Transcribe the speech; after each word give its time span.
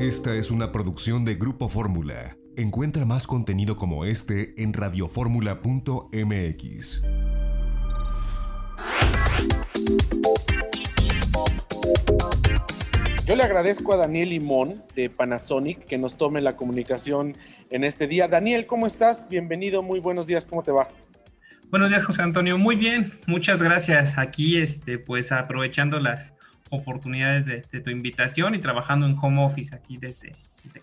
Esta 0.00 0.34
es 0.34 0.50
una 0.50 0.72
producción 0.72 1.24
de 1.26 1.34
Grupo 1.34 1.68
Fórmula. 1.68 2.34
Encuentra 2.56 3.04
más 3.04 3.26
contenido 3.26 3.76
como 3.76 4.06
este 4.06 4.54
en 4.56 4.72
radioformula.mx. 4.72 7.02
Yo 13.26 13.36
le 13.36 13.42
agradezco 13.42 13.92
a 13.92 13.98
Daniel 13.98 14.30
Limón 14.30 14.82
de 14.96 15.10
Panasonic 15.10 15.84
que 15.84 15.98
nos 15.98 16.16
tome 16.16 16.40
la 16.40 16.56
comunicación 16.56 17.36
en 17.68 17.84
este 17.84 18.06
día. 18.06 18.26
Daniel, 18.26 18.64
¿cómo 18.64 18.86
estás? 18.86 19.28
Bienvenido, 19.28 19.82
muy 19.82 20.00
buenos 20.00 20.26
días, 20.26 20.46
¿cómo 20.46 20.62
te 20.62 20.72
va? 20.72 20.88
Buenos 21.68 21.90
días, 21.90 22.04
José 22.04 22.22
Antonio. 22.22 22.56
Muy 22.56 22.76
bien, 22.76 23.12
muchas 23.26 23.62
gracias. 23.62 24.16
Aquí, 24.16 24.56
este, 24.56 24.96
pues 24.96 25.30
aprovechando 25.30 26.00
las 26.00 26.36
oportunidades 26.70 27.46
de, 27.46 27.80
tu 27.80 27.90
invitación 27.90 28.54
y 28.54 28.58
trabajando 28.58 29.06
en 29.06 29.16
home 29.20 29.44
office 29.44 29.74
aquí 29.74 29.96
desde, 29.96 30.32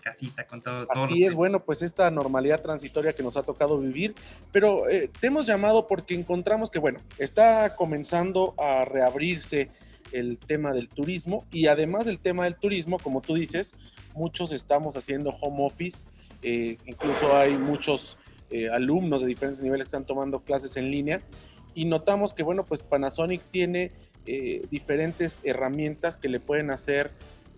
casita 0.02 0.46
con 0.46 0.60
todo. 0.60 0.86
Así 0.90 1.24
es, 1.24 1.34
bueno, 1.34 1.64
pues 1.64 1.82
esta 1.82 2.10
normalidad 2.10 2.60
transitoria 2.60 3.14
que 3.14 3.22
nos 3.22 3.36
ha 3.36 3.42
tocado 3.42 3.78
vivir, 3.80 4.14
pero 4.52 4.88
eh, 4.88 5.10
te 5.20 5.28
hemos 5.28 5.46
llamado 5.46 5.86
porque 5.86 6.14
encontramos 6.14 6.70
que, 6.70 6.78
bueno, 6.78 7.00
está 7.16 7.74
comenzando 7.74 8.54
a 8.58 8.84
reabrirse 8.84 9.70
el 10.12 10.38
tema 10.38 10.72
del 10.72 10.88
turismo 10.88 11.44
y 11.50 11.66
además 11.66 12.06
del 12.06 12.18
tema 12.18 12.44
del 12.44 12.56
turismo, 12.56 12.98
como 12.98 13.20
tú 13.20 13.34
dices, 13.34 13.74
muchos 14.14 14.52
estamos 14.52 14.96
haciendo 14.96 15.30
home 15.30 15.64
office, 15.64 16.08
eh, 16.42 16.76
incluso 16.86 17.36
hay 17.36 17.56
muchos 17.56 18.18
eh, 18.50 18.68
alumnos 18.70 19.22
de 19.22 19.26
diferentes 19.26 19.62
niveles 19.62 19.84
que 19.84 19.88
están 19.88 20.06
tomando 20.06 20.40
clases 20.40 20.76
en 20.76 20.90
línea 20.90 21.20
y 21.74 21.84
notamos 21.84 22.32
que, 22.32 22.42
bueno, 22.42 22.64
pues 22.64 22.82
Panasonic 22.82 23.42
tiene 23.50 23.92
eh, 24.28 24.66
diferentes 24.70 25.38
herramientas 25.42 26.16
que 26.16 26.28
le 26.28 26.40
pueden 26.40 26.70
hacer 26.70 27.10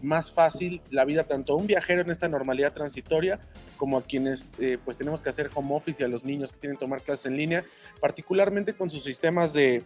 más 0.03 0.31
fácil 0.31 0.81
la 0.91 1.05
vida 1.05 1.25
tanto 1.25 1.53
a 1.53 1.57
un 1.57 1.67
viajero 1.67 2.01
en 2.01 2.11
esta 2.11 2.29
normalidad 2.29 2.73
transitoria 2.73 3.39
como 3.77 3.99
a 3.99 4.03
quienes 4.03 4.53
pues 4.85 4.97
tenemos 4.97 5.21
que 5.21 5.29
hacer 5.29 5.51
home 5.55 5.75
office 5.75 6.03
y 6.03 6.07
a 6.07 6.09
los 6.09 6.25
niños 6.25 6.53
que 6.53 6.59
tienen 6.59 6.77
que 6.77 6.81
tomar 6.81 7.03
clases 7.03 7.27
en 7.27 7.37
línea, 7.37 7.65
particularmente 8.01 8.73
con 8.73 8.89
sus 8.89 9.05
sistemas 9.05 9.53
de, 9.53 9.83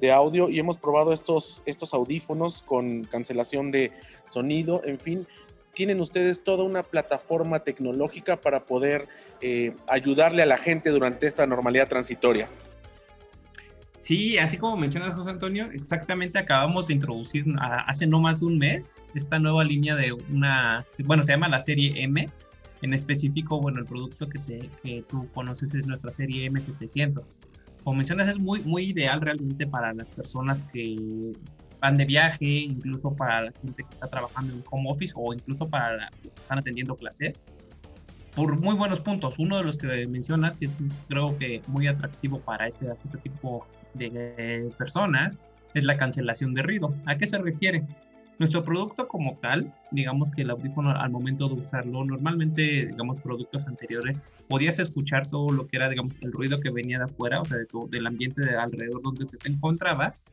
de 0.00 0.12
audio 0.12 0.48
y 0.48 0.58
hemos 0.58 0.76
probado 0.76 1.12
estos, 1.12 1.62
estos 1.66 1.94
audífonos 1.94 2.62
con 2.62 3.04
cancelación 3.04 3.70
de 3.70 3.92
sonido, 4.30 4.82
en 4.84 4.98
fin, 4.98 5.26
tienen 5.74 6.00
ustedes 6.00 6.42
toda 6.42 6.64
una 6.64 6.82
plataforma 6.82 7.60
tecnológica 7.60 8.36
para 8.36 8.64
poder 8.64 9.06
eh, 9.40 9.72
ayudarle 9.86 10.42
a 10.42 10.46
la 10.46 10.56
gente 10.56 10.90
durante 10.90 11.26
esta 11.26 11.46
normalidad 11.46 11.88
transitoria. 11.88 12.48
Sí, 13.98 14.38
así 14.38 14.56
como 14.56 14.76
mencionas 14.76 15.14
José 15.14 15.30
Antonio, 15.30 15.66
exactamente 15.72 16.38
acabamos 16.38 16.86
de 16.86 16.94
introducir 16.94 17.44
hace 17.60 18.06
no 18.06 18.20
más 18.20 18.40
de 18.40 18.46
un 18.46 18.58
mes 18.58 19.04
esta 19.14 19.38
nueva 19.38 19.64
línea 19.64 19.96
de 19.96 20.12
una, 20.12 20.86
bueno, 21.04 21.22
se 21.24 21.32
llama 21.32 21.48
la 21.48 21.58
serie 21.58 22.02
M. 22.02 22.26
En 22.80 22.94
específico, 22.94 23.60
bueno, 23.60 23.80
el 23.80 23.86
producto 23.86 24.28
que, 24.28 24.38
te, 24.38 24.70
que 24.84 25.02
tú 25.08 25.28
conoces 25.34 25.74
es 25.74 25.86
nuestra 25.86 26.12
serie 26.12 26.48
M700 26.48 27.24
como 27.88 27.96
mencionas, 27.96 28.28
es 28.28 28.38
muy, 28.38 28.60
muy 28.60 28.90
ideal 28.90 29.20
realmente 29.20 29.66
para 29.66 29.94
las 29.94 30.10
personas 30.10 30.64
que 30.64 31.32
van 31.80 31.96
de 31.96 32.04
viaje, 32.04 32.44
incluso 32.44 33.14
para 33.14 33.42
la 33.42 33.52
gente 33.52 33.82
que 33.82 33.94
está 33.94 34.08
trabajando 34.08 34.52
en 34.52 34.62
home 34.70 34.90
office 34.90 35.14
o 35.16 35.32
incluso 35.32 35.66
para 35.68 36.10
los 36.22 36.34
que 36.34 36.40
están 36.40 36.58
atendiendo 36.58 36.94
clases, 36.96 37.42
por 38.34 38.60
muy 38.60 38.74
buenos 38.74 39.00
puntos. 39.00 39.38
Uno 39.38 39.56
de 39.56 39.64
los 39.64 39.78
que 39.78 40.06
mencionas, 40.06 40.54
que 40.56 40.66
es 40.66 40.76
creo 41.08 41.38
que 41.38 41.62
muy 41.68 41.86
atractivo 41.86 42.40
para 42.40 42.66
este, 42.68 42.88
este 43.04 43.16
tipo 43.18 43.66
de 43.94 44.70
personas, 44.78 45.38
es 45.74 45.84
la 45.84 45.96
cancelación 45.96 46.54
de 46.54 46.62
ruido. 46.62 46.94
¿A 47.06 47.16
qué 47.16 47.26
se 47.26 47.38
refiere? 47.38 47.84
Nuestro 48.38 48.62
producto 48.62 49.08
como 49.08 49.36
tal, 49.38 49.72
digamos 49.90 50.30
que 50.30 50.42
el 50.42 50.50
audífono 50.50 50.90
al 50.90 51.10
momento 51.10 51.48
de 51.48 51.54
usarlo, 51.54 52.04
normalmente, 52.04 52.86
digamos, 52.86 53.20
productos 53.20 53.66
anteriores, 53.66 54.20
podías 54.46 54.78
escuchar 54.78 55.28
todo 55.28 55.50
lo 55.50 55.66
que 55.66 55.76
era, 55.76 55.88
digamos, 55.88 56.18
el 56.22 56.30
ruido 56.30 56.60
que 56.60 56.70
venía 56.70 56.98
de 56.98 57.04
afuera, 57.04 57.40
o 57.40 57.44
sea, 57.44 57.56
de 57.56 57.66
del 57.90 58.06
ambiente 58.06 58.42
de 58.42 58.56
alrededor 58.56 59.02
donde 59.02 59.26
te 59.26 59.48
encontrabas. 59.48 60.24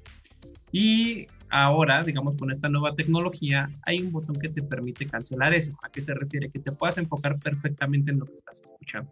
Y 0.71 1.25
ahora, 1.49 2.03
digamos, 2.03 2.37
con 2.37 2.51
esta 2.51 2.69
nueva 2.69 2.95
tecnología, 2.95 3.71
hay 3.83 4.01
un 4.01 4.11
botón 4.11 4.35
que 4.35 4.49
te 4.49 4.61
permite 4.61 5.07
cancelar 5.07 5.55
eso. 5.55 5.75
¿A 5.81 5.89
qué 5.89 6.01
se 6.01 6.13
refiere? 6.13 6.49
Que 6.49 6.59
te 6.59 6.71
puedas 6.71 6.99
enfocar 6.99 7.39
perfectamente 7.39 8.11
en 8.11 8.19
lo 8.19 8.25
que 8.25 8.35
estás 8.35 8.61
escuchando. 8.61 9.09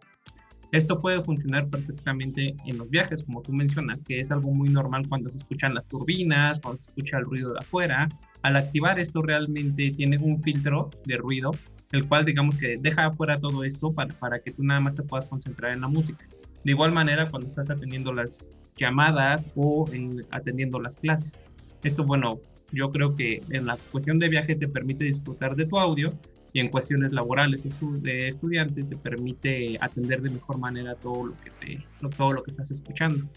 Esto 0.74 1.00
puede 1.00 1.22
funcionar 1.22 1.68
perfectamente 1.68 2.56
en 2.66 2.78
los 2.78 2.90
viajes, 2.90 3.22
como 3.22 3.42
tú 3.42 3.52
mencionas, 3.52 4.02
que 4.02 4.18
es 4.18 4.32
algo 4.32 4.50
muy 4.50 4.68
normal 4.68 5.08
cuando 5.08 5.30
se 5.30 5.38
escuchan 5.38 5.72
las 5.72 5.86
turbinas, 5.86 6.58
cuando 6.58 6.82
se 6.82 6.90
escucha 6.90 7.18
el 7.18 7.26
ruido 7.26 7.52
de 7.52 7.60
afuera. 7.60 8.08
Al 8.42 8.56
activar 8.56 8.98
esto 8.98 9.22
realmente 9.22 9.92
tiene 9.92 10.18
un 10.18 10.42
filtro 10.42 10.90
de 11.04 11.16
ruido, 11.16 11.52
el 11.92 12.08
cual 12.08 12.24
digamos 12.24 12.56
que 12.56 12.74
deja 12.76 13.06
afuera 13.06 13.38
todo 13.38 13.62
esto 13.62 13.92
para, 13.92 14.12
para 14.16 14.40
que 14.40 14.50
tú 14.50 14.64
nada 14.64 14.80
más 14.80 14.96
te 14.96 15.04
puedas 15.04 15.28
concentrar 15.28 15.70
en 15.70 15.82
la 15.82 15.86
música. 15.86 16.26
De 16.64 16.72
igual 16.72 16.90
manera 16.90 17.28
cuando 17.28 17.46
estás 17.46 17.70
atendiendo 17.70 18.12
las 18.12 18.50
llamadas 18.76 19.48
o 19.54 19.88
en, 19.92 20.26
atendiendo 20.32 20.80
las 20.80 20.96
clases. 20.96 21.36
Esto, 21.84 22.02
bueno, 22.02 22.40
yo 22.72 22.90
creo 22.90 23.14
que 23.14 23.44
en 23.50 23.66
la 23.66 23.76
cuestión 23.92 24.18
de 24.18 24.28
viaje 24.28 24.56
te 24.56 24.66
permite 24.66 25.04
disfrutar 25.04 25.54
de 25.54 25.66
tu 25.66 25.78
audio 25.78 26.12
y 26.54 26.60
en 26.60 26.68
cuestiones 26.68 27.12
laborales 27.12 27.66
de 28.00 28.28
estudiantes 28.28 28.88
te 28.88 28.96
permite 28.96 29.76
atender 29.80 30.22
de 30.22 30.30
mejor 30.30 30.56
manera 30.56 30.94
todo 30.94 31.26
lo 31.26 31.34
que 31.42 31.50
te, 31.50 31.84
todo 32.16 32.32
lo 32.32 32.44
que 32.44 32.52
estás 32.52 32.70
escuchando. 32.70 33.28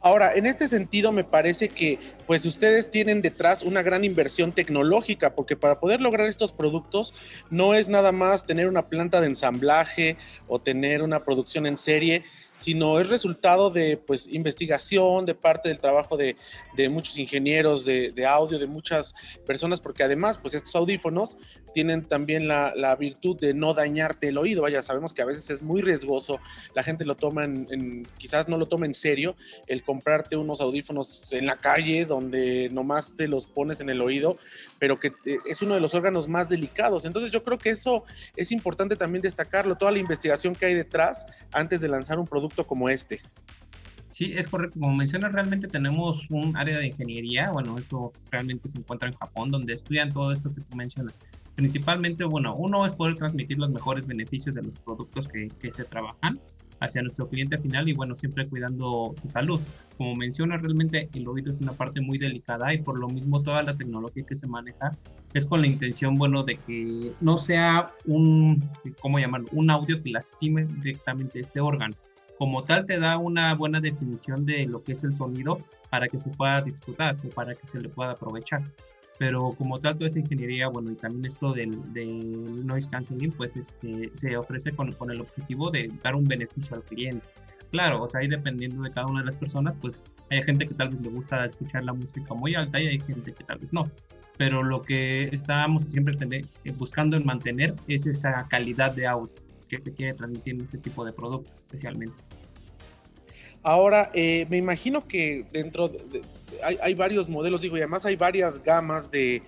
Ahora, 0.00 0.34
en 0.34 0.46
este 0.46 0.66
sentido, 0.66 1.12
me 1.12 1.22
parece 1.22 1.68
que 1.68 2.00
pues 2.26 2.46
ustedes 2.46 2.90
tienen 2.90 3.22
detrás 3.22 3.62
una 3.62 3.82
gran 3.82 4.04
inversión 4.04 4.52
tecnológica, 4.52 5.34
porque 5.34 5.56
para 5.56 5.80
poder 5.80 6.00
lograr 6.00 6.26
estos 6.28 6.52
productos 6.52 7.14
no 7.50 7.74
es 7.74 7.88
nada 7.88 8.12
más 8.12 8.46
tener 8.46 8.68
una 8.68 8.88
planta 8.88 9.20
de 9.20 9.28
ensamblaje 9.28 10.16
o 10.46 10.60
tener 10.60 11.02
una 11.02 11.24
producción 11.24 11.66
en 11.66 11.76
serie, 11.76 12.24
sino 12.52 13.00
es 13.00 13.08
resultado 13.08 13.70
de 13.70 13.96
pues 13.96 14.28
investigación, 14.28 15.24
de 15.24 15.34
parte 15.34 15.68
del 15.68 15.80
trabajo 15.80 16.16
de, 16.16 16.36
muchos 16.90 17.18
ingenieros 17.18 17.84
de, 17.84 18.26
audio, 18.26 18.58
de 18.58 18.66
muchas 18.66 19.14
personas, 19.46 19.80
porque 19.80 20.04
además 20.04 20.38
pues 20.38 20.54
estos 20.54 20.74
audífonos 20.76 21.36
tienen 21.74 22.04
también 22.04 22.46
la, 22.46 22.96
virtud 22.98 23.38
de 23.40 23.54
no 23.54 23.74
dañarte 23.74 24.28
el 24.28 24.38
oído, 24.38 24.62
vaya, 24.62 24.82
sabemos 24.82 25.12
que 25.12 25.22
a 25.22 25.24
veces 25.24 25.48
es 25.50 25.62
muy 25.62 25.80
riesgoso, 25.80 26.38
la 26.74 26.82
gente 26.82 27.04
lo 27.04 27.16
toma 27.16 27.44
en, 27.44 28.06
quizás 28.18 28.48
no 28.48 28.58
lo 28.58 28.66
toma 28.66 28.86
en 28.86 28.94
serio, 28.94 29.34
el 29.66 29.82
comprarte 29.82 30.36
unos 30.36 30.60
audífonos 30.60 31.32
en 31.32 31.46
la 31.46 31.56
calle 31.56 32.04
donde 32.14 32.68
nomás 32.70 33.14
te 33.16 33.28
los 33.28 33.46
pones 33.46 33.80
en 33.80 33.90
el 33.90 34.00
oído, 34.00 34.38
pero 34.78 35.00
que 35.00 35.08
eh, 35.24 35.38
es 35.46 35.62
uno 35.62 35.74
de 35.74 35.80
los 35.80 35.94
órganos 35.94 36.28
más 36.28 36.48
delicados. 36.48 37.04
Entonces 37.04 37.30
yo 37.30 37.42
creo 37.42 37.58
que 37.58 37.70
eso 37.70 38.04
es 38.36 38.52
importante 38.52 38.96
también 38.96 39.22
destacarlo, 39.22 39.76
toda 39.76 39.92
la 39.92 39.98
investigación 39.98 40.54
que 40.54 40.66
hay 40.66 40.74
detrás 40.74 41.26
antes 41.52 41.80
de 41.80 41.88
lanzar 41.88 42.18
un 42.18 42.26
producto 42.26 42.66
como 42.66 42.88
este. 42.88 43.20
Sí, 44.10 44.34
es 44.36 44.46
correcto. 44.46 44.78
Como 44.78 44.94
mencionas, 44.94 45.32
realmente 45.32 45.68
tenemos 45.68 46.30
un 46.30 46.54
área 46.54 46.78
de 46.78 46.88
ingeniería. 46.88 47.50
Bueno, 47.50 47.78
esto 47.78 48.12
realmente 48.30 48.68
se 48.68 48.78
encuentra 48.78 49.08
en 49.08 49.14
Japón, 49.14 49.50
donde 49.50 49.72
estudian 49.72 50.12
todo 50.12 50.32
esto 50.32 50.54
que 50.54 50.60
tú 50.60 50.76
mencionas. 50.76 51.14
Principalmente, 51.54 52.24
bueno, 52.24 52.54
uno 52.54 52.84
es 52.84 52.92
poder 52.92 53.16
transmitir 53.16 53.58
los 53.58 53.70
mejores 53.70 54.06
beneficios 54.06 54.54
de 54.54 54.62
los 54.62 54.78
productos 54.80 55.28
que, 55.28 55.48
que 55.48 55.72
se 55.72 55.84
trabajan 55.84 56.38
hacia 56.82 57.00
nuestro 57.00 57.28
cliente 57.28 57.56
final 57.58 57.88
y 57.88 57.92
bueno, 57.92 58.16
siempre 58.16 58.46
cuidando 58.48 59.14
su 59.22 59.30
salud. 59.30 59.60
Como 59.96 60.16
menciona, 60.16 60.56
realmente 60.56 61.08
el 61.14 61.28
oído 61.28 61.50
es 61.50 61.60
una 61.60 61.72
parte 61.72 62.00
muy 62.00 62.18
delicada 62.18 62.74
y 62.74 62.82
por 62.82 62.98
lo 62.98 63.08
mismo 63.08 63.42
toda 63.42 63.62
la 63.62 63.74
tecnología 63.74 64.24
que 64.26 64.34
se 64.34 64.48
maneja 64.48 64.96
es 65.32 65.46
con 65.46 65.60
la 65.60 65.68
intención, 65.68 66.16
bueno, 66.16 66.42
de 66.42 66.56
que 66.56 67.12
no 67.20 67.38
sea 67.38 67.90
un, 68.04 68.68
¿cómo 69.00 69.18
llamarlo? 69.18 69.48
Un 69.52 69.70
audio 69.70 70.02
que 70.02 70.10
lastime 70.10 70.64
directamente 70.64 71.40
este 71.40 71.60
órgano. 71.60 71.94
Como 72.36 72.64
tal, 72.64 72.84
te 72.84 72.98
da 72.98 73.18
una 73.18 73.54
buena 73.54 73.80
definición 73.80 74.44
de 74.44 74.66
lo 74.66 74.82
que 74.82 74.92
es 74.92 75.04
el 75.04 75.12
sonido 75.12 75.58
para 75.90 76.08
que 76.08 76.18
se 76.18 76.30
pueda 76.30 76.60
disfrutar 76.62 77.16
o 77.24 77.28
para 77.28 77.54
que 77.54 77.66
se 77.68 77.80
le 77.80 77.88
pueda 77.88 78.12
aprovechar 78.12 78.62
pero 79.22 79.54
como 79.56 79.78
tal 79.78 79.94
toda 79.94 80.08
esa 80.08 80.18
ingeniería, 80.18 80.66
bueno, 80.66 80.90
y 80.90 80.96
también 80.96 81.26
esto 81.26 81.52
del, 81.52 81.92
del 81.92 82.66
noise 82.66 82.90
cancelling, 82.90 83.30
pues 83.30 83.54
este, 83.54 84.10
se 84.16 84.36
ofrece 84.36 84.72
con, 84.72 84.90
con, 84.94 85.12
el 85.12 85.20
objetivo 85.20 85.70
de 85.70 85.92
dar 86.02 86.16
un 86.16 86.26
beneficio 86.26 86.74
al 86.74 86.82
cliente. 86.82 87.24
Claro, 87.70 88.02
o 88.02 88.08
sea, 88.08 88.20
ahí 88.20 88.26
dependiendo 88.26 88.82
de 88.82 88.90
cada 88.90 89.06
una 89.06 89.20
de 89.20 89.26
las 89.26 89.36
personas, 89.36 89.76
pues 89.80 90.02
hay 90.28 90.42
gente 90.42 90.66
que 90.66 90.74
tal 90.74 90.88
vez 90.88 91.00
le 91.02 91.08
gusta 91.10 91.44
escuchar 91.44 91.84
la 91.84 91.92
música 91.92 92.34
muy 92.34 92.56
alta 92.56 92.80
y 92.80 92.88
hay 92.88 92.98
gente 92.98 93.32
que 93.32 93.44
tal 93.44 93.60
vez 93.60 93.72
no. 93.72 93.88
Pero 94.38 94.64
lo 94.64 94.82
que 94.82 95.28
estábamos 95.30 95.84
siempre 95.84 96.16
tener, 96.16 96.44
eh, 96.64 96.72
buscando 96.72 97.16
en 97.16 97.24
mantener 97.24 97.76
es 97.86 98.06
esa 98.06 98.48
calidad 98.48 98.92
de 98.92 99.06
audio 99.06 99.36
que 99.68 99.78
se 99.78 99.92
quiere 99.92 100.14
transmitir 100.14 100.54
en 100.54 100.62
este 100.62 100.78
tipo 100.78 101.04
de 101.04 101.12
productos, 101.12 101.60
especialmente. 101.60 102.16
Ahora, 103.62 104.10
eh, 104.12 104.46
me 104.50 104.56
imagino 104.56 105.06
que 105.06 105.44
dentro 105.52 105.88
de, 105.88 106.22
hay, 106.62 106.94
varios 106.94 107.28
modelos, 107.28 107.60
digo, 107.60 107.76
y 107.76 107.80
además 107.80 108.04
hay 108.04 108.16
varias 108.16 108.62
gamas 108.62 109.10
de, 109.10 109.42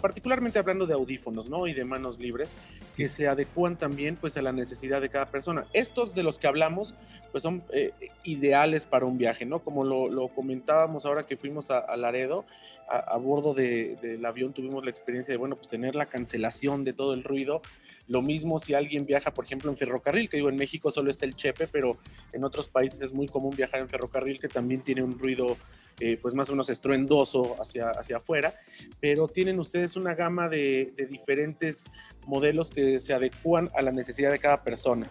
particularmente 0.00 0.58
hablando 0.58 0.86
de 0.86 0.94
audífonos, 0.94 1.48
¿no? 1.48 1.66
Y 1.66 1.74
de 1.74 1.84
manos 1.84 2.18
libres, 2.18 2.52
que 2.96 3.08
se 3.08 3.28
adecúan 3.28 3.76
también, 3.76 4.16
pues, 4.16 4.36
a 4.36 4.42
la 4.42 4.52
necesidad 4.52 5.00
de 5.00 5.08
cada 5.08 5.26
persona. 5.26 5.66
Estos 5.72 6.14
de 6.14 6.22
los 6.22 6.38
que 6.38 6.46
hablamos, 6.46 6.94
pues, 7.32 7.42
son 7.42 7.62
eh, 7.72 7.92
ideales 8.24 8.86
para 8.86 9.06
un 9.06 9.18
viaje, 9.18 9.44
¿no? 9.44 9.60
Como 9.60 9.84
lo, 9.84 10.28
comentábamos 10.28 11.04
ahora 11.04 11.26
que 11.26 11.36
fuimos 11.36 11.70
a, 11.70 11.96
Laredo, 11.96 12.44
a, 12.88 13.16
bordo 13.16 13.52
del 13.54 14.24
avión 14.24 14.52
tuvimos 14.52 14.84
la 14.84 14.90
experiencia 14.90 15.32
de, 15.32 15.38
bueno, 15.38 15.56
pues 15.56 15.68
tener 15.68 15.94
la 15.94 16.06
cancelación 16.06 16.84
de 16.84 16.92
todo 16.92 17.14
el 17.14 17.24
ruido. 17.24 17.62
Lo 18.08 18.22
mismo 18.22 18.60
si 18.60 18.74
alguien 18.74 19.04
viaja, 19.04 19.32
por 19.32 19.44
ejemplo, 19.44 19.70
en 19.70 19.76
ferrocarril, 19.76 20.28
que 20.28 20.36
digo, 20.36 20.48
en 20.48 20.56
México 20.56 20.92
solo 20.92 21.10
está 21.10 21.24
el 21.24 21.34
chepe, 21.34 21.66
pero 21.66 21.96
en 22.32 22.44
otros 22.44 22.68
países 22.68 23.02
es 23.02 23.12
muy 23.12 23.26
común 23.26 23.54
viajar 23.56 23.80
en 23.80 23.88
ferrocarril 23.88 24.38
que 24.38 24.48
también 24.48 24.82
tiene 24.82 25.02
un 25.02 25.18
ruido 25.18 25.56
eh, 26.00 26.18
pues 26.20 26.34
más 26.34 26.48
o 26.48 26.52
menos 26.52 26.68
estruendoso 26.68 27.56
hacia, 27.60 27.90
hacia 27.90 28.18
afuera, 28.18 28.54
pero 29.00 29.28
tienen 29.28 29.58
ustedes 29.58 29.96
una 29.96 30.14
gama 30.14 30.48
de, 30.48 30.92
de 30.96 31.06
diferentes 31.06 31.90
modelos 32.26 32.70
que 32.70 33.00
se 33.00 33.14
adecúan 33.14 33.70
a 33.74 33.82
la 33.82 33.92
necesidad 33.92 34.30
de 34.30 34.38
cada 34.38 34.62
persona. 34.62 35.10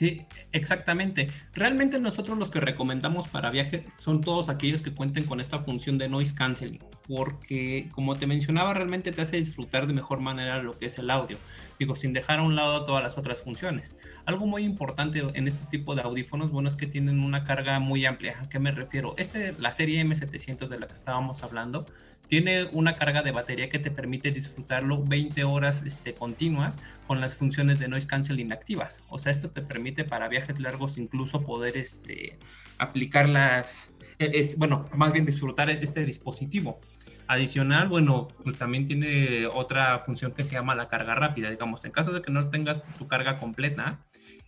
Sí, 0.00 0.22
exactamente. 0.52 1.28
Realmente 1.52 2.00
nosotros 2.00 2.38
los 2.38 2.48
que 2.48 2.58
recomendamos 2.58 3.28
para 3.28 3.50
viaje 3.50 3.84
son 3.98 4.22
todos 4.22 4.48
aquellos 4.48 4.80
que 4.80 4.94
cuenten 4.94 5.24
con 5.24 5.40
esta 5.42 5.58
función 5.58 5.98
de 5.98 6.08
noise 6.08 6.34
canceling, 6.34 6.82
porque 7.06 7.90
como 7.92 8.16
te 8.16 8.26
mencionaba, 8.26 8.72
realmente 8.72 9.12
te 9.12 9.20
hace 9.20 9.36
disfrutar 9.36 9.86
de 9.86 9.92
mejor 9.92 10.20
manera 10.20 10.62
lo 10.62 10.72
que 10.78 10.86
es 10.86 10.96
el 10.96 11.10
audio, 11.10 11.36
digo, 11.78 11.96
sin 11.96 12.14
dejar 12.14 12.38
a 12.38 12.44
un 12.44 12.56
lado 12.56 12.86
todas 12.86 13.02
las 13.02 13.18
otras 13.18 13.42
funciones. 13.42 13.94
Algo 14.24 14.46
muy 14.46 14.64
importante 14.64 15.22
en 15.34 15.46
este 15.46 15.66
tipo 15.66 15.94
de 15.94 16.00
audífonos, 16.00 16.50
bueno, 16.50 16.70
es 16.70 16.76
que 16.76 16.86
tienen 16.86 17.20
una 17.20 17.44
carga 17.44 17.78
muy 17.78 18.06
amplia. 18.06 18.38
¿A 18.40 18.48
qué 18.48 18.58
me 18.58 18.70
refiero? 18.70 19.14
Este, 19.18 19.54
la 19.58 19.74
serie 19.74 20.02
M700 20.02 20.68
de 20.68 20.80
la 20.80 20.86
que 20.86 20.94
estábamos 20.94 21.42
hablando, 21.42 21.84
tiene 22.30 22.66
una 22.66 22.94
carga 22.94 23.24
de 23.24 23.32
batería 23.32 23.68
que 23.68 23.80
te 23.80 23.90
permite 23.90 24.30
disfrutarlo 24.30 25.02
20 25.02 25.42
horas 25.42 25.82
este, 25.84 26.14
continuas 26.14 26.78
con 27.08 27.20
las 27.20 27.34
funciones 27.34 27.80
de 27.80 27.88
noise 27.88 28.06
canceling 28.06 28.52
activas. 28.52 29.02
O 29.08 29.18
sea, 29.18 29.32
esto 29.32 29.50
te 29.50 29.62
permite 29.62 29.89
para 30.08 30.28
viajes 30.28 30.58
largos 30.60 30.98
incluso 30.98 31.42
poder 31.42 31.76
este, 31.76 32.38
aplicar 32.78 33.28
las, 33.28 33.90
e, 34.18 34.30
es, 34.34 34.56
bueno, 34.58 34.88
más 34.94 35.12
bien 35.12 35.26
disfrutar 35.26 35.70
este 35.70 36.04
dispositivo. 36.04 36.80
Adicional, 37.26 37.88
bueno, 37.88 38.26
pues 38.42 38.56
también 38.58 38.86
tiene 38.86 39.46
otra 39.46 40.00
función 40.00 40.32
que 40.32 40.42
se 40.42 40.54
llama 40.54 40.74
la 40.74 40.88
carga 40.88 41.14
rápida. 41.14 41.48
Digamos, 41.48 41.84
en 41.84 41.92
caso 41.92 42.12
de 42.12 42.22
que 42.22 42.32
no 42.32 42.50
tengas 42.50 42.82
tu 42.98 43.06
carga 43.06 43.38
completa, 43.38 44.00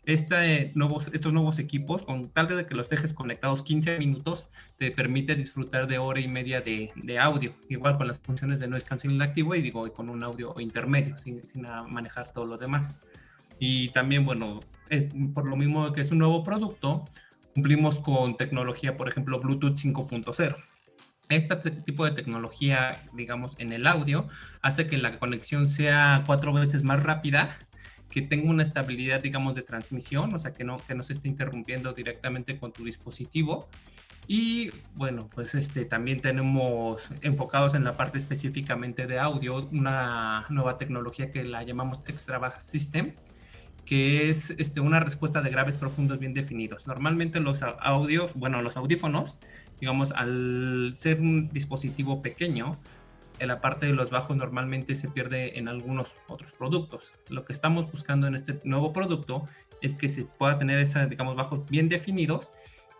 este, 0.04 0.72
nuevos, 0.74 1.08
estos 1.12 1.32
nuevos 1.32 1.60
equipos, 1.60 2.02
con 2.02 2.30
tal 2.30 2.48
de 2.48 2.66
que 2.66 2.74
los 2.74 2.88
dejes 2.88 3.14
conectados 3.14 3.62
15 3.62 3.98
minutos, 3.98 4.48
te 4.78 4.90
permite 4.90 5.36
disfrutar 5.36 5.86
de 5.86 5.98
hora 5.98 6.18
y 6.18 6.26
media 6.26 6.60
de, 6.60 6.90
de 6.96 7.18
audio, 7.20 7.52
igual 7.68 7.96
con 7.96 8.08
las 8.08 8.18
funciones 8.18 8.58
de 8.58 8.66
noise 8.66 8.84
canceling 8.84 9.22
activo 9.22 9.54
y 9.54 9.62
digo, 9.62 9.90
con 9.92 10.08
un 10.08 10.24
audio 10.24 10.54
intermedio, 10.58 11.16
sin, 11.16 11.44
sin 11.46 11.62
manejar 11.88 12.32
todo 12.32 12.46
lo 12.46 12.58
demás. 12.58 12.98
Y 13.60 13.90
también, 13.90 14.24
bueno, 14.24 14.58
es 14.88 15.08
por 15.34 15.46
lo 15.46 15.56
mismo 15.56 15.92
que 15.92 16.00
es 16.00 16.10
un 16.10 16.18
nuevo 16.18 16.42
producto, 16.42 17.08
cumplimos 17.54 17.98
con 18.00 18.36
tecnología, 18.36 18.96
por 18.96 19.08
ejemplo, 19.08 19.40
Bluetooth 19.40 19.76
5.0. 19.76 20.56
Este 21.28 21.56
tipo 21.70 22.04
de 22.04 22.10
tecnología, 22.10 23.02
digamos, 23.14 23.54
en 23.58 23.72
el 23.72 23.86
audio, 23.86 24.28
hace 24.60 24.86
que 24.86 24.98
la 24.98 25.18
conexión 25.18 25.68
sea 25.68 26.24
cuatro 26.26 26.52
veces 26.52 26.82
más 26.82 27.02
rápida 27.02 27.58
que 28.10 28.20
tenga 28.20 28.50
una 28.50 28.62
estabilidad, 28.62 29.22
digamos, 29.22 29.54
de 29.54 29.62
transmisión, 29.62 30.34
o 30.34 30.38
sea, 30.38 30.52
que 30.52 30.64
no, 30.64 30.76
que 30.86 30.94
no 30.94 31.02
se 31.02 31.14
esté 31.14 31.28
interrumpiendo 31.28 31.94
directamente 31.94 32.58
con 32.58 32.72
tu 32.72 32.84
dispositivo. 32.84 33.68
Y 34.28 34.70
bueno, 34.94 35.28
pues 35.34 35.54
este, 35.54 35.84
también 35.84 36.20
tenemos 36.20 37.02
enfocados 37.22 37.74
en 37.74 37.84
la 37.84 37.96
parte 37.96 38.18
específicamente 38.18 39.06
de 39.06 39.18
audio 39.18 39.66
una 39.72 40.46
nueva 40.50 40.78
tecnología 40.78 41.32
que 41.32 41.42
la 41.42 41.62
llamamos 41.62 42.00
Extra 42.06 42.38
Bass 42.38 42.62
System, 42.62 43.14
que 43.84 44.30
es 44.30 44.50
este, 44.58 44.80
una 44.80 45.00
respuesta 45.00 45.42
de 45.42 45.50
graves 45.50 45.76
profundos 45.76 46.18
bien 46.18 46.34
definidos. 46.34 46.86
Normalmente 46.86 47.40
los 47.40 47.62
audios, 47.62 48.32
bueno, 48.34 48.62
los 48.62 48.76
audífonos, 48.76 49.38
digamos, 49.80 50.12
al 50.12 50.92
ser 50.94 51.20
un 51.20 51.48
dispositivo 51.48 52.22
pequeño, 52.22 52.78
la 53.46 53.60
parte 53.60 53.86
de 53.86 53.92
los 53.92 54.10
bajos 54.10 54.36
normalmente 54.36 54.94
se 54.94 55.08
pierde 55.08 55.58
en 55.58 55.68
algunos 55.68 56.16
otros 56.28 56.52
productos. 56.52 57.12
Lo 57.28 57.44
que 57.44 57.52
estamos 57.52 57.90
buscando 57.90 58.26
en 58.26 58.34
este 58.34 58.60
nuevo 58.64 58.92
producto 58.92 59.48
es 59.80 59.94
que 59.94 60.08
se 60.08 60.24
pueda 60.24 60.58
tener 60.58 60.78
esos, 60.78 61.08
digamos, 61.10 61.34
bajos 61.34 61.68
bien 61.68 61.88
definidos 61.88 62.50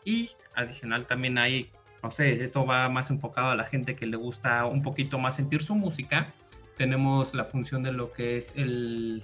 y 0.04 0.30
adicional 0.54 1.06
también 1.06 1.38
hay, 1.38 1.70
no 2.02 2.10
sé, 2.10 2.42
esto 2.42 2.66
va 2.66 2.88
más 2.88 3.10
enfocado 3.10 3.50
a 3.50 3.56
la 3.56 3.64
gente 3.64 3.94
que 3.94 4.06
le 4.06 4.16
gusta 4.16 4.64
un 4.66 4.82
poquito 4.82 5.18
más 5.18 5.36
sentir 5.36 5.62
su 5.62 5.74
música. 5.74 6.32
Tenemos 6.76 7.34
la 7.34 7.44
función 7.44 7.82
de 7.82 7.92
lo 7.92 8.12
que 8.12 8.36
es 8.36 8.52
el 8.56 9.22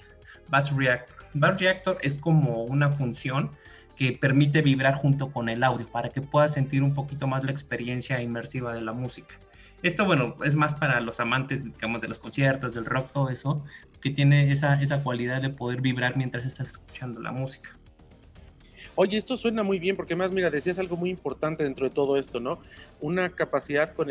Bass 0.49 0.75
Reactor. 0.75 1.17
Bass 1.34 1.60
Reactor 1.60 1.98
es 2.02 2.19
como 2.19 2.64
una 2.64 2.90
función 2.90 3.50
que 3.96 4.12
permite 4.12 4.62
vibrar 4.62 4.94
junto 4.94 5.32
con 5.32 5.48
el 5.48 5.64
audio 5.64 5.86
para 5.86 6.08
que 6.08 6.22
puedas 6.22 6.52
sentir 6.52 6.82
un 6.82 6.94
poquito 6.94 7.26
más 7.26 7.44
la 7.44 7.50
experiencia 7.50 8.22
inmersiva 8.22 8.72
de 8.72 8.82
la 8.82 8.92
música. 8.92 9.36
Esto, 9.82 10.04
bueno, 10.04 10.36
es 10.44 10.54
más 10.54 10.75
para 10.75 11.00
los 11.00 11.20
amantes, 11.20 11.64
digamos, 11.64 12.00
de 12.00 12.08
los 12.08 12.19
conciertos, 12.19 12.75
del 12.75 12.84
rock, 12.84 13.12
todo 13.12 13.30
eso, 13.30 13.64
que 14.00 14.10
tiene 14.10 14.50
esa, 14.50 14.80
esa 14.80 15.02
cualidad 15.02 15.40
de 15.40 15.50
poder 15.50 15.80
vibrar 15.80 16.16
mientras 16.16 16.46
estás 16.46 16.70
escuchando 16.70 17.20
la 17.20 17.32
música. 17.32 17.76
Oye, 19.00 19.16
esto 19.16 19.36
suena 19.36 19.62
muy 19.62 19.78
bien 19.78 19.94
porque 19.94 20.16
más, 20.16 20.32
mira, 20.32 20.50
decías 20.50 20.80
algo 20.80 20.96
muy 20.96 21.10
importante 21.10 21.62
dentro 21.62 21.88
de 21.88 21.94
todo 21.94 22.16
esto, 22.16 22.40
¿no? 22.40 22.58
Una 23.00 23.30
capacidad 23.30 23.94
con 23.94 24.08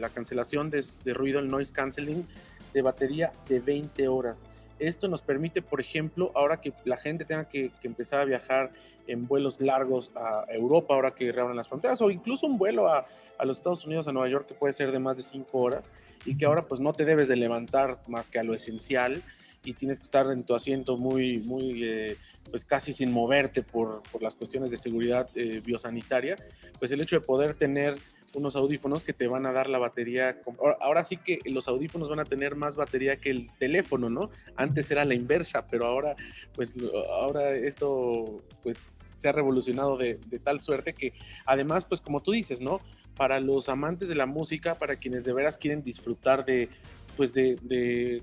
la 0.00 0.10
cancelación 0.10 0.68
de, 0.68 0.84
ruido, 1.14 1.40
el 1.40 1.48
noise 1.48 1.72
canceling 1.72 2.26
de 2.74 2.82
batería 2.82 3.32
de 3.48 3.60
20 3.60 4.06
horas. 4.08 4.44
Esto 4.78 5.08
nos 5.08 5.22
permite, 5.22 5.62
por 5.62 5.80
ejemplo, 5.80 6.30
ahora 6.34 6.60
que 6.60 6.72
la 6.84 6.96
gente 6.96 7.24
tenga 7.24 7.48
que, 7.48 7.72
empezar 7.82 8.20
a 8.20 8.24
viajar 8.24 8.70
en 9.06 9.26
vuelos 9.26 9.60
largos 9.60 10.12
a 10.14 10.44
Europa, 10.50 10.94
ahora 10.94 11.14
que 11.14 11.32
reabran 11.32 11.56
las 11.56 11.68
fronteras, 11.68 12.00
o 12.00 12.10
incluso 12.10 12.46
un 12.46 12.58
vuelo 12.58 12.88
a, 12.88 13.06
los 13.44 13.58
Estados 13.58 13.84
Unidos, 13.84 14.08
a 14.08 14.12
Nueva 14.12 14.28
York, 14.28 14.46
que 14.46 14.54
puede 14.54 14.72
ser 14.72 14.90
de 14.90 14.98
más 14.98 15.16
de 15.16 15.22
cinco 15.22 15.58
horas 15.58 15.92
y 16.24 16.36
que 16.36 16.44
ahora 16.44 16.62
pues 16.62 16.80
no 16.80 16.92
te 16.92 17.04
debes 17.04 17.28
de 17.28 17.36
levantar 17.36 17.98
más 18.08 18.28
que 18.28 18.40
a 18.40 18.42
lo 18.42 18.52
esencial 18.52 19.22
y 19.64 19.74
tienes 19.74 19.98
que 19.98 20.04
estar 20.04 20.26
en 20.30 20.42
tu 20.42 20.54
asiento 20.54 20.96
muy, 20.96 21.38
muy, 21.38 21.84
eh, 21.84 22.16
pues 22.50 22.64
casi 22.64 22.92
sin 22.92 23.12
moverte 23.12 23.62
por, 23.62 24.02
por, 24.10 24.22
las 24.22 24.34
cuestiones 24.34 24.72
de 24.72 24.76
seguridad 24.76 25.28
eh, 25.34 25.62
biosanitaria, 25.64 26.36
pues 26.78 26.90
el 26.90 27.00
hecho 27.00 27.16
de 27.16 27.26
poder 27.26 27.54
tener 27.54 27.96
unos 28.34 28.56
audífonos 28.56 29.04
que 29.04 29.12
te 29.12 29.26
van 29.26 29.46
a 29.46 29.52
dar 29.52 29.68
la 29.68 29.78
batería. 29.78 30.40
Ahora 30.80 31.04
sí 31.04 31.16
que 31.16 31.40
los 31.46 31.68
audífonos 31.68 32.08
van 32.08 32.20
a 32.20 32.24
tener 32.24 32.54
más 32.54 32.76
batería 32.76 33.16
que 33.16 33.30
el 33.30 33.50
teléfono, 33.58 34.10
¿no? 34.10 34.30
Antes 34.56 34.90
era 34.90 35.04
la 35.04 35.14
inversa, 35.14 35.66
pero 35.66 35.86
ahora, 35.86 36.16
pues, 36.54 36.74
ahora 37.10 37.52
esto, 37.52 38.42
pues, 38.62 38.78
se 39.16 39.28
ha 39.28 39.32
revolucionado 39.32 39.96
de, 39.96 40.20
de, 40.26 40.38
tal 40.38 40.60
suerte 40.60 40.92
que 40.92 41.12
además, 41.44 41.84
pues 41.84 42.00
como 42.00 42.22
tú 42.22 42.30
dices, 42.30 42.60
¿no? 42.60 42.80
para 43.18 43.40
los 43.40 43.68
amantes 43.68 44.08
de 44.08 44.14
la 44.14 44.26
música, 44.26 44.78
para 44.78 44.96
quienes 44.96 45.24
de 45.24 45.32
veras 45.32 45.58
quieren 45.58 45.82
disfrutar 45.82 46.44
de, 46.44 46.68
pues 47.16 47.34
de, 47.34 48.22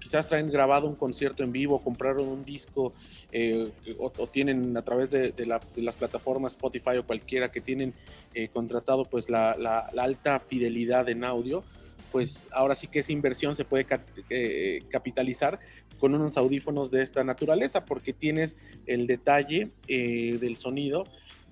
quizás 0.00 0.28
traen 0.28 0.50
grabado 0.50 0.86
un 0.86 0.94
concierto 0.94 1.42
en 1.42 1.52
vivo, 1.52 1.82
compraron 1.82 2.28
un 2.28 2.44
disco 2.44 2.92
eh, 3.32 3.70
o, 3.98 4.10
tienen 4.26 4.76
a 4.76 4.82
través 4.82 5.10
de, 5.10 5.32
las 5.76 5.96
plataformas 5.96 6.52
Spotify 6.52 6.98
o 6.98 7.06
cualquiera 7.06 7.50
que 7.50 7.60
tienen 7.60 7.94
eh, 8.34 8.48
contratado 8.48 9.04
pues 9.04 9.28
la, 9.28 9.50
alta 9.96 10.40
fidelidad 10.40 11.08
en 11.08 11.24
audio, 11.24 11.64
pues 12.12 12.48
ahora 12.52 12.74
sí 12.74 12.86
que 12.86 13.00
esa 13.00 13.12
inversión 13.12 13.56
se 13.56 13.64
puede 13.64 13.86
eh, 14.30 14.82
capitalizar 14.90 15.58
con 15.98 16.14
unos 16.14 16.36
audífonos 16.36 16.90
de 16.90 17.02
esta 17.02 17.24
naturaleza 17.24 17.84
porque 17.84 18.12
tienes 18.12 18.58
el 18.86 19.06
detalle 19.06 19.70
del 19.88 20.56
sonido 20.56 21.04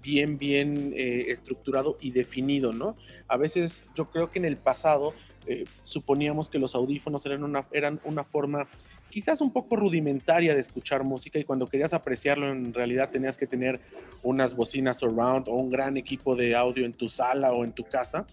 bien, 0.04 0.36
bien 0.36 0.92
eh, 0.94 1.26
estructurado 1.28 1.96
y 2.00 2.10
definido, 2.10 2.72
¿no? 2.72 2.96
A 3.26 3.38
veces 3.38 3.90
yo 3.96 4.10
creo 4.10 4.30
que 4.30 4.38
en 4.38 4.44
el 4.44 4.58
pasado 4.58 5.14
eh, 5.46 5.64
suponíamos 5.82 6.48
que 6.48 6.58
los 6.58 6.74
audífonos 6.74 7.24
eran 7.26 7.44
una, 7.44 7.66
eran 7.72 8.00
una 8.04 8.24
forma 8.24 8.66
quizás 9.10 9.40
un 9.40 9.52
poco 9.52 9.76
rudimentaria 9.76 10.54
de 10.54 10.60
escuchar 10.60 11.04
música 11.04 11.38
y 11.38 11.44
cuando 11.44 11.68
querías 11.68 11.92
apreciarlo 11.92 12.50
en 12.50 12.72
realidad 12.72 13.10
tenías 13.10 13.36
que 13.36 13.46
tener 13.46 13.80
unas 14.22 14.56
bocinas 14.56 14.98
surround 14.98 15.48
o 15.48 15.54
un 15.54 15.70
gran 15.70 15.96
equipo 15.96 16.34
de 16.34 16.56
audio 16.56 16.84
en 16.84 16.92
tu 16.92 17.08
sala 17.08 17.52
o 17.52 17.64
en 17.64 17.72
tu 17.72 17.84
casa. 17.84 18.26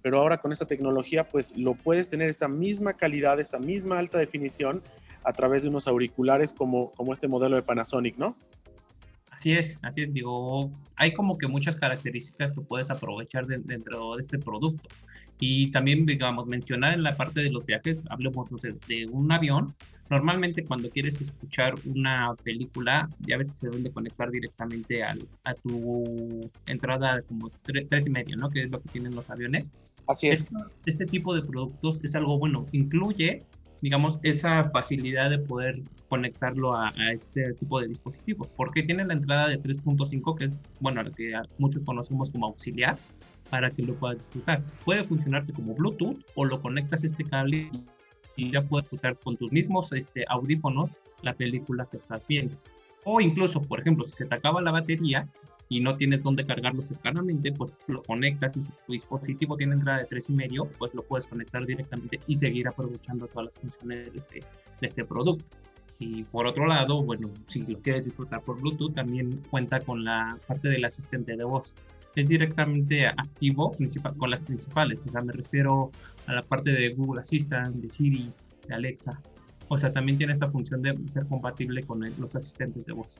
Pero 0.00 0.18
ahora 0.18 0.38
con 0.38 0.52
esta 0.52 0.66
tecnología 0.66 1.28
pues 1.28 1.56
lo 1.56 1.74
puedes 1.74 2.08
tener 2.08 2.28
esta 2.28 2.48
misma 2.48 2.94
calidad, 2.94 3.40
esta 3.40 3.58
misma 3.58 3.98
alta 3.98 4.18
definición 4.18 4.82
a 5.24 5.32
través 5.32 5.62
de 5.62 5.68
unos 5.68 5.86
auriculares 5.86 6.52
como, 6.52 6.92
como 6.92 7.12
este 7.12 7.28
modelo 7.28 7.56
de 7.56 7.62
Panasonic, 7.62 8.16
¿no? 8.16 8.36
Así 9.30 9.52
es, 9.52 9.78
así 9.82 10.02
es, 10.02 10.12
digo, 10.14 10.70
hay 10.94 11.12
como 11.12 11.36
que 11.36 11.48
muchas 11.48 11.74
características 11.74 12.52
que 12.52 12.60
puedes 12.60 12.90
aprovechar 12.90 13.46
dentro 13.46 14.14
de 14.14 14.22
este 14.22 14.38
producto. 14.38 14.88
Y 15.44 15.72
también, 15.72 16.06
digamos, 16.06 16.46
mencionar 16.46 16.94
en 16.94 17.02
la 17.02 17.16
parte 17.16 17.42
de 17.42 17.50
los 17.50 17.66
viajes, 17.66 18.04
hablemos 18.10 18.48
de 18.86 19.06
un 19.10 19.32
avión. 19.32 19.74
Normalmente 20.08 20.64
cuando 20.64 20.88
quieres 20.88 21.20
escuchar 21.20 21.74
una 21.84 22.32
película, 22.44 23.10
ya 23.26 23.38
ves 23.38 23.50
que 23.50 23.56
se 23.56 23.66
deben 23.66 23.82
de 23.82 23.90
conectar 23.90 24.30
directamente 24.30 25.02
al, 25.02 25.26
a 25.42 25.54
tu 25.54 26.48
entrada 26.66 27.22
como 27.22 27.50
tres 27.64 28.06
y 28.06 28.10
medio, 28.10 28.36
¿no? 28.36 28.50
Que 28.50 28.60
es 28.62 28.70
lo 28.70 28.80
que 28.80 28.88
tienen 28.90 29.16
los 29.16 29.30
aviones. 29.30 29.72
Así 30.06 30.28
es. 30.28 30.42
Este, 30.42 30.56
este 30.86 31.06
tipo 31.06 31.34
de 31.34 31.42
productos 31.42 31.98
es 32.04 32.14
algo 32.14 32.38
bueno. 32.38 32.64
Incluye 32.70 33.42
digamos, 33.82 34.20
esa 34.22 34.70
facilidad 34.70 35.28
de 35.28 35.38
poder 35.38 35.82
conectarlo 36.08 36.74
a, 36.74 36.92
este 37.12 37.52
tipo 37.54 37.80
de 37.80 37.88
dispositivos, 37.88 38.48
porque 38.56 38.84
tiene 38.84 39.04
la 39.04 39.12
entrada 39.12 39.48
de 39.48 39.60
3.5, 39.60 40.38
que 40.38 40.44
es, 40.44 40.62
bueno, 40.80 41.02
lo 41.02 41.10
que 41.10 41.32
muchos 41.58 41.82
conocemos 41.82 42.30
como 42.30 42.46
auxiliar, 42.46 42.96
para 43.50 43.70
que 43.70 43.82
lo 43.82 43.94
puedas 43.94 44.18
disfrutar. 44.18 44.62
Puede 44.84 45.04
funcionarte 45.04 45.52
como 45.52 45.74
Bluetooth 45.74 46.16
o 46.36 46.44
lo 46.44 46.62
conectas 46.62 47.02
a 47.02 47.06
este 47.06 47.24
cable 47.24 47.70
y 48.36 48.50
ya 48.50 48.62
puedes 48.62 48.84
disfrutar 48.84 49.18
con 49.18 49.36
tus 49.36 49.52
mismos 49.52 49.92
este, 49.92 50.24
audífonos 50.28 50.92
la 51.22 51.34
película 51.34 51.86
que 51.90 51.98
estás 51.98 52.26
viendo. 52.26 52.56
O 53.04 53.20
incluso, 53.20 53.60
por 53.60 53.80
ejemplo, 53.80 54.06
si 54.06 54.16
se 54.16 54.26
te 54.26 54.34
acaba 54.34 54.62
la 54.62 54.70
batería 54.70 55.28
y 55.72 55.80
no 55.80 55.96
tienes 55.96 56.22
dónde 56.22 56.44
cargarlo 56.44 56.82
cercanamente, 56.82 57.50
pues 57.50 57.72
lo 57.86 58.02
conectas 58.02 58.54
y 58.58 58.62
si 58.62 58.68
tu 58.86 58.92
dispositivo 58.92 59.56
tiene 59.56 59.72
entrada 59.72 60.00
de 60.00 60.06
3.5, 60.06 60.68
pues 60.78 60.92
lo 60.92 61.02
puedes 61.02 61.26
conectar 61.26 61.64
directamente 61.64 62.20
y 62.26 62.36
seguir 62.36 62.68
aprovechando 62.68 63.26
todas 63.26 63.46
las 63.46 63.56
funciones 63.56 64.12
de 64.12 64.18
este, 64.18 64.40
de 64.40 64.86
este 64.86 65.02
producto. 65.06 65.46
Y 65.98 66.24
por 66.24 66.46
otro 66.46 66.66
lado, 66.66 67.02
bueno, 67.02 67.30
si 67.46 67.62
lo 67.62 67.80
quieres 67.80 68.04
disfrutar 68.04 68.42
por 68.42 68.60
Bluetooth, 68.60 68.92
también 68.92 69.40
cuenta 69.48 69.80
con 69.80 70.04
la 70.04 70.38
parte 70.46 70.68
del 70.68 70.84
asistente 70.84 71.38
de 71.38 71.44
voz. 71.44 71.74
Es 72.16 72.28
directamente 72.28 73.06
activo 73.06 73.74
con 74.18 74.28
las 74.28 74.42
principales, 74.42 75.00
o 75.06 75.08
sea, 75.08 75.22
me 75.22 75.32
refiero 75.32 75.90
a 76.26 76.34
la 76.34 76.42
parte 76.42 76.70
de 76.70 76.90
Google 76.90 77.22
Assistant, 77.22 77.76
de 77.76 77.88
Siri, 77.88 78.30
de 78.68 78.74
Alexa. 78.74 79.22
O 79.68 79.78
sea, 79.78 79.90
también 79.90 80.18
tiene 80.18 80.34
esta 80.34 80.50
función 80.50 80.82
de 80.82 80.98
ser 81.08 81.24
compatible 81.24 81.82
con 81.82 82.04
los 82.18 82.36
asistentes 82.36 82.84
de 82.84 82.92
voz. 82.92 83.18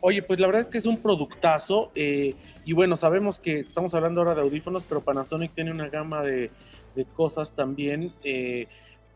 Oye, 0.00 0.22
pues 0.22 0.38
la 0.38 0.46
verdad 0.46 0.62
es 0.62 0.68
que 0.68 0.78
es 0.78 0.86
un 0.86 0.98
productazo. 0.98 1.90
Eh, 1.94 2.34
y 2.64 2.72
bueno, 2.72 2.96
sabemos 2.96 3.38
que 3.38 3.60
estamos 3.60 3.94
hablando 3.94 4.20
ahora 4.20 4.34
de 4.34 4.42
audífonos, 4.42 4.84
pero 4.84 5.00
Panasonic 5.00 5.52
tiene 5.52 5.70
una 5.70 5.88
gama 5.88 6.22
de, 6.22 6.50
de 6.94 7.04
cosas 7.04 7.52
también. 7.52 8.12
Eh, 8.22 8.68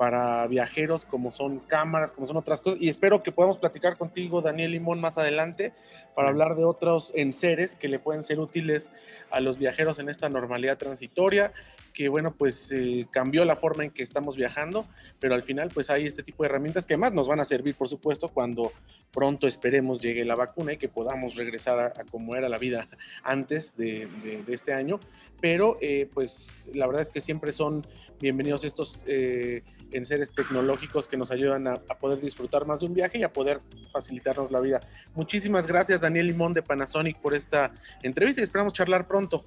para 0.02 0.48
viajeros, 0.48 1.04
como 1.04 1.30
son 1.30 1.60
cámaras, 1.60 2.10
como 2.10 2.26
son 2.26 2.36
otras 2.36 2.60
cosas. 2.60 2.80
Y 2.80 2.88
espero 2.88 3.22
que 3.22 3.30
podamos 3.30 3.58
platicar 3.58 3.96
contigo, 3.96 4.40
Daniel 4.40 4.72
Limón, 4.72 5.00
más 5.00 5.16
adelante 5.16 5.72
para 6.16 6.28
hablar 6.28 6.56
de 6.56 6.64
otros 6.64 7.12
enseres 7.14 7.76
que 7.76 7.86
le 7.86 8.00
pueden 8.00 8.24
ser 8.24 8.40
útiles 8.40 8.90
a 9.30 9.38
los 9.38 9.58
viajeros 9.58 10.00
en 10.00 10.08
esta 10.08 10.28
normalidad 10.28 10.76
transitoria, 10.76 11.52
que 11.92 12.08
bueno, 12.08 12.34
pues 12.34 12.70
eh, 12.72 13.06
cambió 13.10 13.44
la 13.44 13.56
forma 13.56 13.84
en 13.84 13.90
que 13.90 14.02
estamos 14.02 14.36
viajando, 14.36 14.86
pero 15.20 15.34
al 15.34 15.42
final 15.42 15.70
pues 15.72 15.90
hay 15.90 16.06
este 16.06 16.22
tipo 16.22 16.42
de 16.42 16.48
herramientas 16.48 16.86
que 16.86 16.96
más 16.96 17.12
nos 17.12 17.28
van 17.28 17.40
a 17.40 17.44
servir, 17.44 17.74
por 17.74 17.88
supuesto, 17.88 18.28
cuando 18.28 18.72
pronto 19.12 19.46
esperemos 19.46 20.00
llegue 20.00 20.24
la 20.24 20.34
vacuna 20.34 20.72
y 20.72 20.78
que 20.78 20.88
podamos 20.88 21.36
regresar 21.36 21.78
a, 21.78 22.04
como 22.10 22.34
era 22.34 22.48
la 22.48 22.58
vida 22.58 22.88
antes 23.22 23.76
de, 23.76 24.08
este 24.48 24.72
año. 24.72 25.00
Pero 25.40 25.76
eh, 25.80 26.08
pues 26.12 26.70
la 26.74 26.86
verdad 26.86 27.02
es 27.02 27.10
que 27.10 27.20
siempre 27.20 27.52
son 27.52 27.86
bienvenidos 28.20 28.64
estos 28.64 29.02
eh, 29.06 29.62
en 29.90 30.06
seres 30.06 30.32
tecnológicos 30.32 31.08
que 31.08 31.16
nos 31.16 31.30
ayudan 31.30 31.66
a, 31.66 31.78
poder 32.00 32.20
disfrutar 32.20 32.66
más 32.66 32.80
de 32.80 32.86
un 32.86 32.94
viaje 32.94 33.18
y 33.18 33.22
a 33.22 33.32
poder 33.32 33.60
facilitarnos 33.92 34.50
la 34.50 34.60
vida. 34.60 34.80
Muchísimas 35.14 35.66
gracias 35.66 36.00
Daniel 36.00 36.26
Limón 36.26 36.52
de 36.52 36.62
Panasonic 36.62 37.18
por 37.18 37.34
esta 37.34 37.72
entrevista 38.02 38.40
y 38.40 38.44
esperamos 38.44 38.72
charlar 38.72 39.06
pronto. 39.06 39.44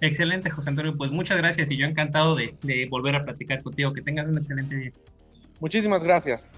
Excelente, 0.00 0.50
José 0.50 0.70
Antonio. 0.70 0.96
Pues 0.96 1.10
muchas 1.10 1.38
gracias 1.38 1.70
y 1.70 1.76
yo 1.76 1.86
encantado 1.86 2.36
de, 2.36 2.54
volver 2.90 3.16
a 3.16 3.24
platicar 3.24 3.62
contigo. 3.62 3.92
Que 3.92 4.02
tengas 4.02 4.26
un 4.26 4.38
excelente 4.38 4.76
día. 4.76 4.92
Muchísimas 5.60 6.04
gracias. 6.04 6.50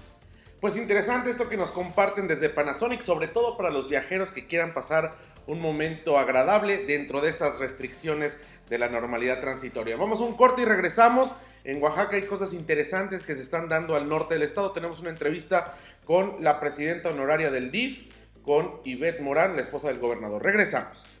Pues 0.59 0.77
interesante 0.77 1.31
esto 1.31 1.49
que 1.49 1.57
nos 1.57 1.71
comparten 1.71 2.27
desde 2.27 2.49
Panasonic, 2.49 3.01
sobre 3.01 3.27
todo 3.27 3.57
para 3.57 3.71
los 3.71 3.89
viajeros 3.89 4.31
que 4.31 4.45
quieran 4.45 4.75
pasar 4.75 5.15
un 5.47 5.59
momento 5.59 6.19
agradable 6.19 6.85
dentro 6.85 7.19
de 7.19 7.29
estas 7.29 7.57
restricciones 7.57 8.37
de 8.69 8.77
la 8.77 8.87
normalidad 8.87 9.39
transitoria. 9.39 9.97
Vamos 9.97 10.21
a 10.21 10.23
un 10.23 10.35
corte 10.35 10.61
y 10.61 10.65
regresamos. 10.65 11.33
En 11.63 11.81
Oaxaca 11.81 12.15
hay 12.15 12.23
cosas 12.23 12.53
interesantes 12.53 13.23
que 13.23 13.35
se 13.35 13.41
están 13.41 13.69
dando 13.69 13.95
al 13.95 14.07
norte 14.07 14.35
del 14.35 14.43
estado. 14.43 14.71
Tenemos 14.71 14.99
una 14.99 15.09
entrevista 15.09 15.75
con 16.05 16.35
la 16.41 16.59
presidenta 16.59 17.09
honoraria 17.09 17.49
del 17.49 17.71
DIF, 17.71 18.05
con 18.43 18.81
Ivette 18.83 19.21
Morán, 19.21 19.55
la 19.55 19.61
esposa 19.61 19.87
del 19.87 19.99
gobernador. 19.99 20.43
Regresamos. 20.43 21.20